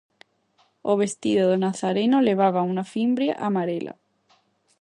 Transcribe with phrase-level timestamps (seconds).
[0.91, 3.93] O vestido do nazareno levaba unha fimbria amarela.